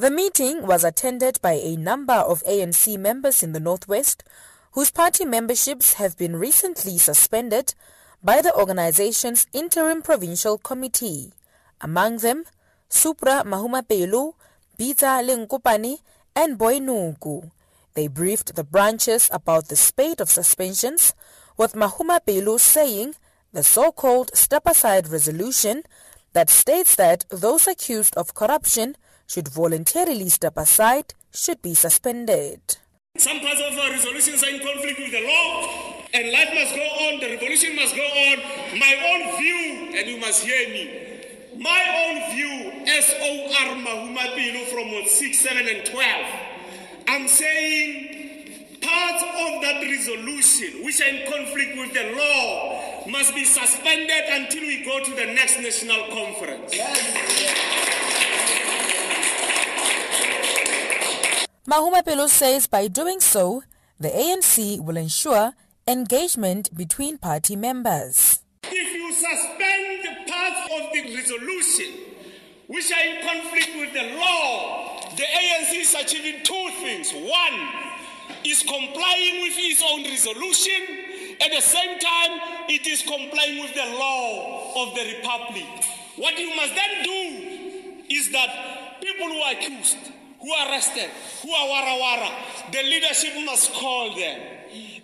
[0.00, 4.24] The meeting was attended by a number of ANC members in the Northwest
[4.72, 7.74] whose party memberships have been recently suspended
[8.24, 11.34] by the organization's interim provincial committee.
[11.82, 12.44] Among them,
[12.88, 14.36] Supra Mahumapelo,
[14.78, 15.98] Bitsa Lenkopane,
[16.34, 17.50] and Boynuku.
[17.92, 21.12] They briefed the branches about the spate of suspensions,
[21.58, 23.16] with Mahumapelo saying
[23.52, 25.82] the so-called step-aside resolution
[26.32, 28.96] that states that those accused of corruption
[29.30, 32.60] should voluntarily step aside should be suspended.
[33.16, 36.82] Some parts of our resolutions are in conflict with the law, and life must go
[36.82, 38.38] on, the revolution must go on.
[38.76, 40.84] My own view, and you must hear me.
[41.62, 43.76] My own view, S.O.R.
[43.76, 46.26] Mahumapelo from 6, 7, and 12.
[47.06, 53.44] I'm saying parts of that resolution, which are in conflict with the law, must be
[53.44, 57.99] suspended until we go to the next national conference.
[61.70, 63.62] Mahumapelo says by doing so,
[64.00, 65.52] the ANC will ensure
[65.86, 68.42] engagement between party members.
[68.64, 71.94] If you suspend parts of the resolution
[72.66, 77.12] which are in conflict with the law, the ANC is achieving two things.
[77.12, 77.68] One
[78.42, 83.86] is complying with its own resolution, at the same time, it is complying with the
[83.96, 85.70] law of the republic.
[86.16, 90.10] What you must then do is that people who are accused
[90.40, 91.10] who are arrested,
[91.42, 94.40] who are wara wara, the leadership must call them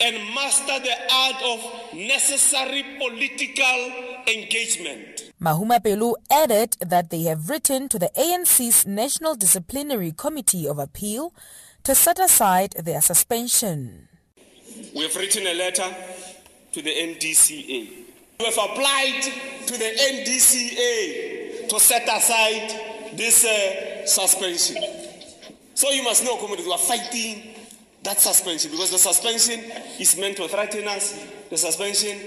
[0.00, 3.92] and master the art of necessary political
[4.26, 5.30] engagement.
[5.40, 11.32] Mahumapelo added that they have written to the ANC's National Disciplinary Committee of Appeal
[11.84, 14.08] to set aside their suspension.
[14.94, 15.94] We have written a letter
[16.72, 17.90] to the NDCA.
[18.38, 19.22] We have applied
[19.66, 25.01] to the NDCA to set aside this uh, suspension.
[25.74, 27.54] So you must know, comrades, we are fighting
[28.02, 29.60] that suspension because the suspension
[29.98, 31.26] is meant to threaten us.
[31.50, 32.18] The suspension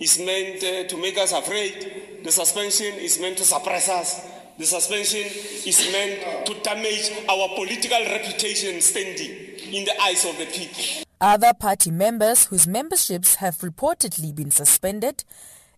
[0.00, 2.20] is meant uh, to make us afraid.
[2.24, 4.28] The suspension is meant to suppress us.
[4.58, 5.22] The suspension
[5.66, 9.30] is meant to damage our political reputation standing
[9.72, 11.04] in the eyes of the people.
[11.20, 15.24] Other party members whose memberships have reportedly been suspended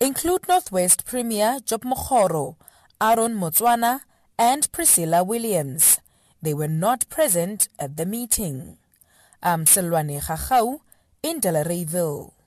[0.00, 2.56] include Northwest Premier Job Mokgoro,
[3.00, 4.00] Aaron Motswana,
[4.38, 6.00] and Priscilla Williams.
[6.40, 8.78] They were not present at the meeting.
[9.42, 10.80] Um, I'm Silwane Chachau
[11.22, 12.37] in Delareyville.